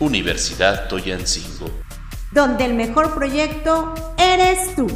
[0.00, 1.70] Universidad Toyancingo.
[2.32, 4.88] Donde el mejor proyecto eres tú.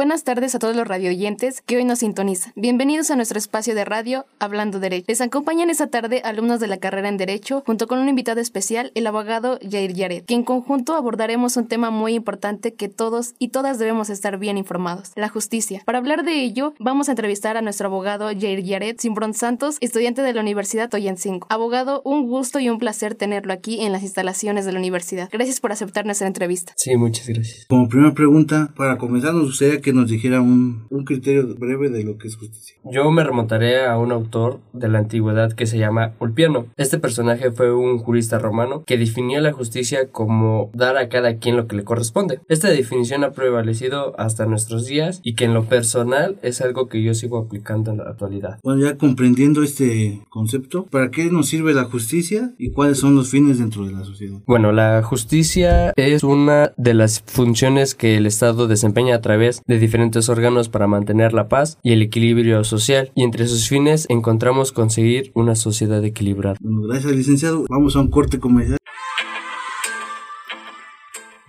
[0.00, 2.54] Buenas tardes a todos los radioyentes que hoy nos sintonizan.
[2.56, 5.04] Bienvenidos a nuestro espacio de radio Hablando Derecho.
[5.08, 8.92] Les acompañan esta tarde alumnos de la carrera en Derecho, junto con un invitado especial,
[8.94, 13.48] el abogado Jair Yaret, que en conjunto abordaremos un tema muy importante que todos y
[13.48, 15.82] todas debemos estar bien informados, la justicia.
[15.84, 20.22] Para hablar de ello, vamos a entrevistar a nuestro abogado Jair Yaret Simbrón Santos, estudiante
[20.22, 21.46] de la Universidad Toyancingo.
[21.50, 25.28] Abogado, un gusto y un placer tenerlo aquí en las instalaciones de la universidad.
[25.30, 26.72] Gracias por aceptar nuestra entrevista.
[26.78, 27.66] Sí, muchas gracias.
[27.68, 31.88] Como primera pregunta, para comenzar, nos gustaría que que nos dijera un, un criterio breve
[31.88, 32.76] de lo que es justicia.
[32.84, 36.66] Yo me remontaré a un autor de la antigüedad que se llama Ulpiano.
[36.76, 41.56] Este personaje fue un jurista romano que definió la justicia como dar a cada quien
[41.56, 42.38] lo que le corresponde.
[42.48, 47.02] Esta definición ha prevalecido hasta nuestros días y que en lo personal es algo que
[47.02, 48.60] yo sigo aplicando en la actualidad.
[48.62, 53.28] Bueno, ya comprendiendo este concepto, ¿para qué nos sirve la justicia y cuáles son los
[53.28, 54.38] fines dentro de la sociedad?
[54.46, 59.79] Bueno, la justicia es una de las funciones que el Estado desempeña a través de
[59.80, 64.72] diferentes órganos para mantener la paz y el equilibrio social, y entre sus fines encontramos
[64.72, 66.56] conseguir una sociedad equilibrada.
[66.60, 67.64] Gracias, licenciado.
[67.68, 68.80] Vamos a un corte comercial.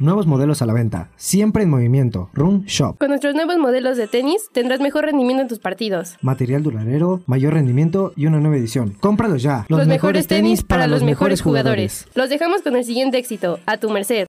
[0.02, 2.32] Nuevos modelos a la venta, siempre en movimiento.
[2.34, 2.98] Room Shop.
[2.98, 6.18] Con nuestros nuevos modelos de tenis tendrás mejor rendimiento en tus partidos.
[6.24, 8.96] Material duradero, mayor rendimiento y una nueva edición.
[9.00, 9.68] Cómpralos ya.
[9.70, 12.08] Los, mejores, tenis para, los mejores jugadores.
[12.16, 14.26] Los dejamos con el siguiente éxito, a tu merced.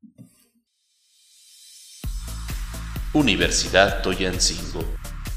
[3.14, 4.82] Universidad Toyancingo.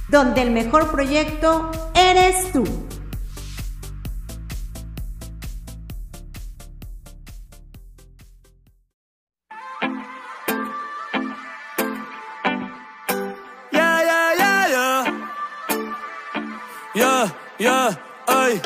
[0.07, 2.63] Donde el mejor proyecto eres tú.
[13.71, 15.03] Yeah, yeah, yeah, yeah.
[16.93, 18.61] Yeah, yeah, ay.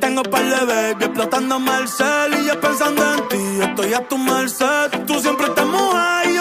[0.00, 3.60] Tengo par de baby explotando Marcel y yo pensando en ti.
[3.62, 5.04] Estoy a tu merced.
[5.06, 6.38] Tú siempre estás mujer y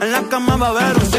[0.00, 1.17] En la cama va a haber un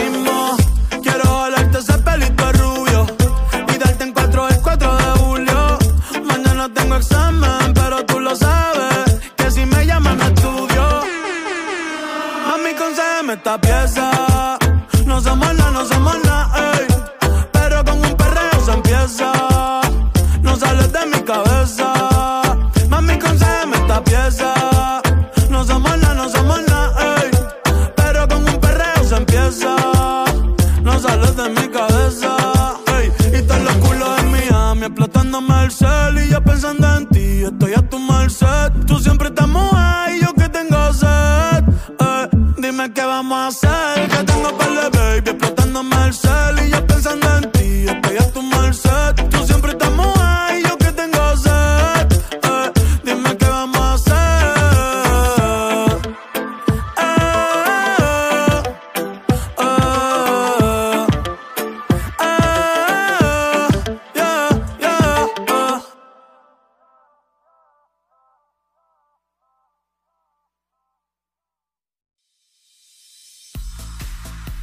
[37.70, 38.86] estoy a tu merced.
[38.88, 41.64] Tú siempre estás mojada y yo que tengo sed.
[42.00, 44.09] Eh, dime qué vamos a hacer.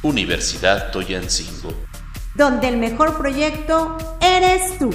[0.07, 1.73] Universidad Toyancingo.
[2.33, 4.89] Donde el mejor proyecto eres tú.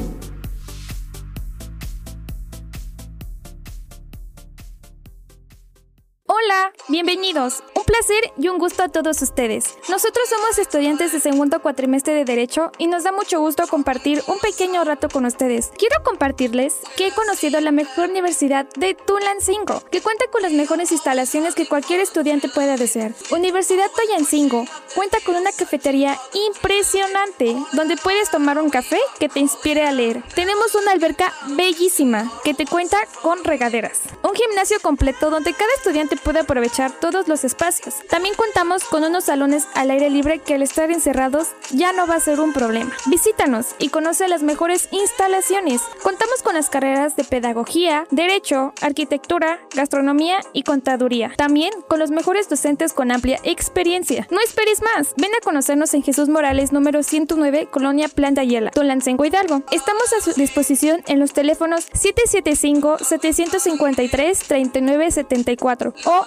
[6.26, 7.62] Hola, bienvenidos.
[7.82, 9.76] Un placer y un gusto a todos ustedes.
[9.88, 14.38] Nosotros somos estudiantes de segundo cuatrimestre de Derecho y nos da mucho gusto compartir un
[14.38, 15.72] pequeño rato con ustedes.
[15.76, 20.92] Quiero compartirles que he conocido la mejor universidad de Tulancingo, que cuenta con las mejores
[20.92, 23.14] instalaciones que cualquier estudiante pueda desear.
[23.32, 24.64] Universidad Toyancingo
[24.94, 30.22] cuenta con una cafetería impresionante donde puedes tomar un café que te inspire a leer.
[30.36, 34.02] Tenemos una alberca bellísima que te cuenta con regaderas.
[34.22, 37.71] Un gimnasio completo donde cada estudiante puede aprovechar todos los espacios.
[38.10, 42.16] También contamos con unos salones al aire libre que al estar encerrados ya no va
[42.16, 42.92] a ser un problema.
[43.06, 45.80] Visítanos y conoce las mejores instalaciones.
[46.02, 51.32] Contamos con las carreras de pedagogía, derecho, arquitectura, gastronomía y contaduría.
[51.36, 54.26] También con los mejores docentes con amplia experiencia.
[54.30, 55.14] No esperes más.
[55.16, 59.62] Ven a conocernos en Jesús Morales número 109, Colonia Plan de Ayala, Tolancengo Hidalgo.
[59.70, 66.24] Estamos a su disposición en los teléfonos 775 753 3974 o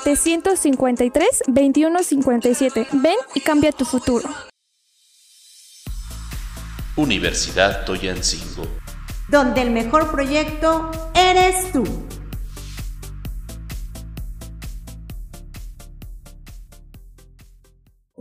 [0.00, 2.86] 775-753-2157.
[2.92, 4.28] Ven y cambia tu futuro.
[6.96, 8.66] Universidad Toyancingo.
[9.28, 11.84] Donde el mejor proyecto eres tú.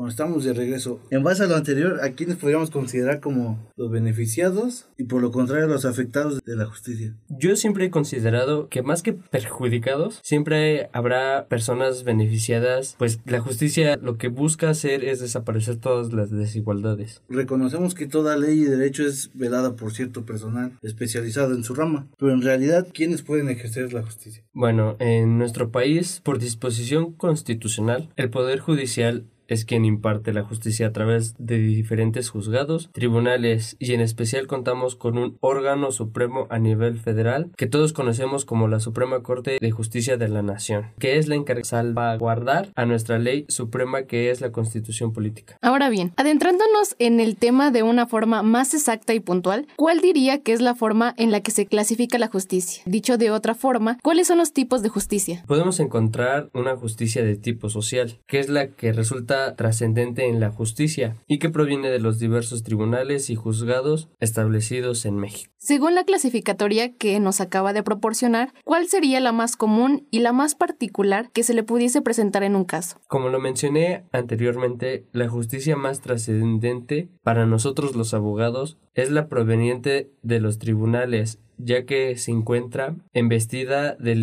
[0.06, 1.00] Bueno, estamos de regreso.
[1.10, 5.32] En base a lo anterior, ¿a quiénes podríamos considerar como los beneficiados y por lo
[5.32, 7.16] contrario los afectados de la justicia?
[7.28, 13.98] Yo siempre he considerado que más que perjudicados, siempre habrá personas beneficiadas, pues la justicia
[13.98, 17.24] lo que busca hacer es desaparecer todas las desigualdades.
[17.28, 22.08] Reconocemos que toda ley y derecho es velada por cierto personal especializado en su rama,
[22.20, 24.44] pero en realidad, ¿quiénes pueden ejercer la justicia?
[24.54, 30.88] Bueno, en nuestro país, por disposición constitucional, el Poder Judicial es quien imparte la justicia
[30.88, 36.60] a través de diferentes juzgados, tribunales y en especial contamos con un órgano supremo a
[36.60, 41.18] nivel federal que todos conocemos como la Suprema Corte de Justicia de la Nación, que
[41.18, 45.58] es la encargada de salvaguardar a nuestra ley suprema que es la Constitución Política.
[45.62, 50.42] Ahora bien, adentrándonos en el tema de una forma más exacta y puntual, ¿cuál diría
[50.42, 52.84] que es la forma en la que se clasifica la justicia?
[52.86, 55.44] Dicho de otra forma, ¿cuáles son los tipos de justicia?
[55.48, 60.52] Podemos encontrar una justicia de tipo social, que es la que resulta trascendente en la
[60.52, 65.52] justicia y que proviene de los diversos tribunales y juzgados establecidos en México.
[65.58, 70.32] Según la clasificatoria que nos acaba de proporcionar, ¿cuál sería la más común y la
[70.32, 72.98] más particular que se le pudiese presentar en un caso?
[73.08, 80.12] Como lo mencioné anteriormente, la justicia más trascendente para nosotros los abogados es la proveniente
[80.22, 84.16] de los tribunales ya que se encuentra embestida de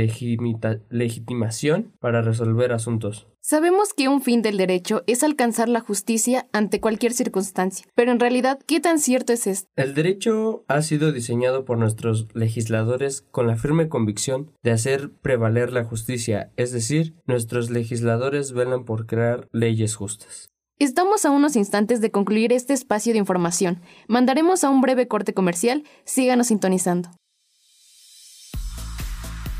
[0.90, 3.26] legitimación para resolver asuntos.
[3.44, 8.20] Sabemos que un fin del derecho es alcanzar la justicia ante cualquier circunstancia, pero en
[8.20, 9.68] realidad, ¿qué tan cierto es esto?
[9.74, 15.72] El derecho ha sido diseñado por nuestros legisladores con la firme convicción de hacer prevaler
[15.72, 20.52] la justicia, es decir, nuestros legisladores velan por crear leyes justas.
[20.78, 23.80] Estamos a unos instantes de concluir este espacio de información.
[24.08, 25.84] Mandaremos a un breve corte comercial.
[26.04, 27.10] Síganos sintonizando.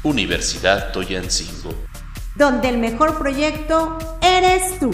[0.05, 1.71] Universidad Toyancingo.
[2.35, 4.91] Donde el mejor proyecto eres tú.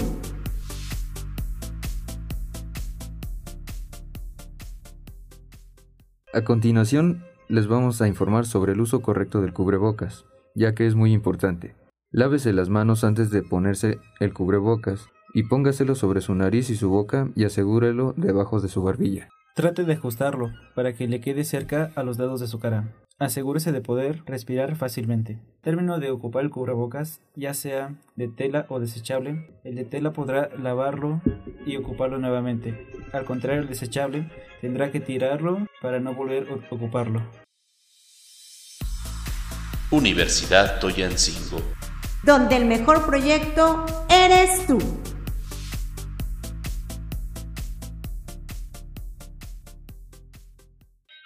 [6.35, 10.95] A continuación, les vamos a informar sobre el uso correcto del cubrebocas, ya que es
[10.95, 11.75] muy importante.
[12.11, 16.91] Lávese las manos antes de ponerse el cubrebocas y póngaselo sobre su nariz y su
[16.91, 19.31] boca y asegúrelo debajo de su barbilla.
[19.55, 22.93] Trate de ajustarlo para que le quede cerca a los dedos de su cara.
[23.21, 25.39] Asegúrese de poder respirar fácilmente.
[25.61, 30.51] Término de ocupar el cubrebocas, ya sea de tela o desechable, el de tela podrá
[30.57, 31.21] lavarlo
[31.67, 32.87] y ocuparlo nuevamente.
[33.13, 37.23] Al contrario, el desechable tendrá que tirarlo para no volver a ocuparlo.
[39.91, 41.61] Universidad Toyancingo.
[42.23, 44.79] Donde el mejor proyecto eres tú.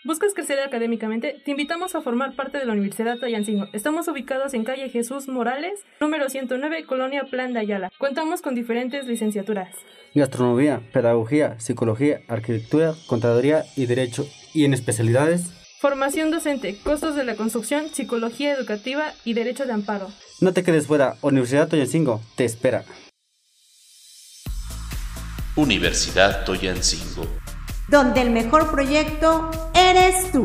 [0.04, 1.40] ¿Buscas crecer académicamente?
[1.44, 3.68] Te invitamos a formar parte de la Universidad Toyancingo.
[3.73, 7.92] Estamos ubicados en calle Jesús Morales, número 109, Colonia Plan de Ayala.
[7.99, 9.68] Contamos con diferentes licenciaturas.
[10.12, 14.26] Gastronomía, pedagogía, psicología, arquitectura, contaduría y derecho.
[14.52, 15.52] ¿Y en especialidades?
[15.80, 20.09] Formación docente, costos de la construcción, psicología educativa y derecho de amparo.
[20.40, 22.85] No te quedes fuera, Universidad Toyancingo te espera.
[25.54, 27.25] Universidad Toyancingo.
[27.88, 29.50] Donde el mejor proyecto
[29.92, 30.42] eres tú.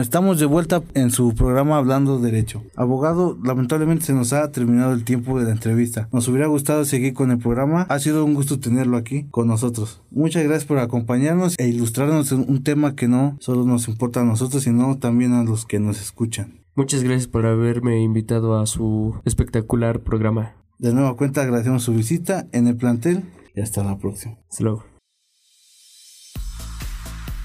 [0.00, 2.62] estamos de vuelta en su programa Hablando Derecho.
[2.74, 6.08] Abogado, lamentablemente se nos ha terminado el tiempo de la entrevista.
[6.12, 7.82] Nos hubiera gustado seguir con el programa.
[7.88, 10.00] Ha sido un gusto tenerlo aquí con nosotros.
[10.10, 14.24] Muchas gracias por acompañarnos e ilustrarnos en un tema que no solo nos importa a
[14.24, 16.60] nosotros, sino también a los que nos escuchan.
[16.76, 20.54] Muchas gracias por haberme invitado a su espectacular programa.
[20.80, 23.22] De nueva cuenta agradecemos su visita en el plantel
[23.54, 24.38] y hasta la próxima.
[24.48, 24.86] Hasta luego.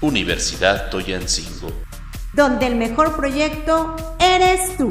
[0.00, 1.70] Universidad Toyancingo.
[2.32, 4.88] Donde el mejor proyecto eres tú.